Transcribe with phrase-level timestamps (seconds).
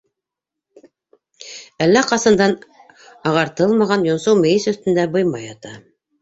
[1.85, 2.55] Әллә ҡасандан
[3.33, 5.77] ағартылмаған йонсоу мейес өҫтөндә быйма ята.